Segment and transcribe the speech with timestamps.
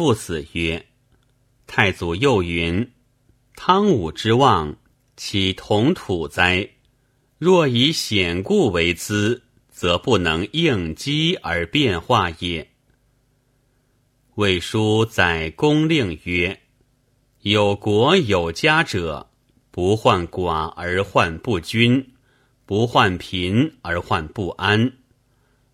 [0.00, 0.86] 父子曰
[1.68, 2.90] ：“太祖又云
[3.54, 4.74] ：‘汤武之望，
[5.14, 6.70] 岂同土哉？
[7.36, 12.70] 若以险固为资，则不能应机而变化也。’”
[14.36, 16.62] 魏书载公令曰
[17.44, 19.28] ：“有国有家者，
[19.70, 22.14] 不患寡而患不均，
[22.64, 24.94] 不患贫而患不安。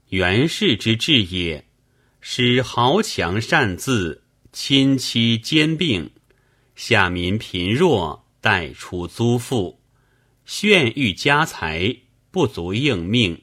[0.09, 1.65] 元氏之治也。”
[2.29, 6.11] 使豪强善自，亲戚兼并，
[6.75, 9.81] 下民贫弱，待出租赋，
[10.45, 11.99] 炫欲家财，
[12.33, 13.43] 不足应命。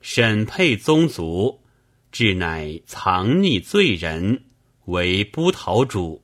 [0.00, 1.64] 审配宗族，
[2.12, 4.44] 至乃藏匿罪人，
[4.84, 6.22] 为不讨主，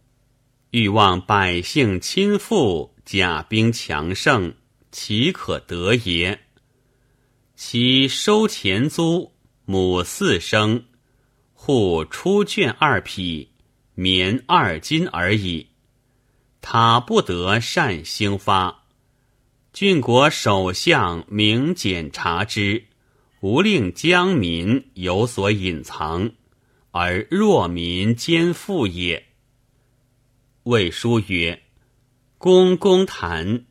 [0.71, 4.55] 欲望百姓亲附，甲兵强盛，
[4.93, 6.39] 岂可得也？
[7.57, 9.33] 其收钱租，
[9.65, 10.85] 母四生。
[11.61, 13.51] 户出卷二匹，
[13.95, 15.67] 棉二斤而已。
[16.63, 18.85] 他不得善兴发。
[19.73, 22.85] 郡国首相明检察之，
[23.41, 26.31] 无令江民有所隐藏，
[26.93, 29.27] 而弱民兼富也。
[30.63, 31.61] 魏书曰
[32.39, 33.67] ：“公公谈，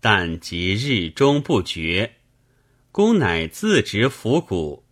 [0.00, 2.14] 但即日中不绝。
[2.92, 4.84] 公乃自执府谷，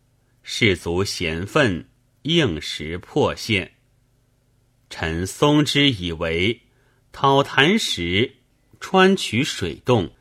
[0.42, 1.88] 士卒贤愤。”
[2.28, 3.72] 应时破县。
[4.90, 6.60] 臣松之以为，
[7.10, 8.36] 讨坛时
[8.78, 10.12] 川渠水动，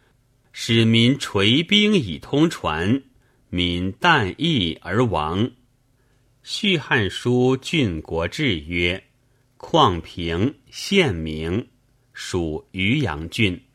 [0.53, 3.03] 使民垂兵以通船，
[3.49, 5.43] 民旦役而亡。
[6.43, 9.03] 《续汉书·郡国志》曰
[9.57, 11.67] ：“况平县名，
[12.13, 13.66] 属渔阳郡。